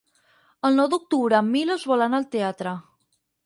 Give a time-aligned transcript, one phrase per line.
[0.69, 2.77] El nou d'octubre en Milos vol anar al teatre.